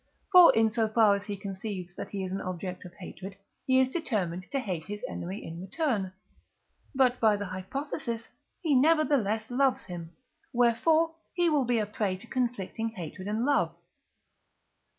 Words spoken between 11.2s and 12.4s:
he will be a prey to